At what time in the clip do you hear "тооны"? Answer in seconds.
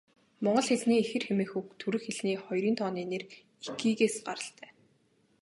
2.79-3.01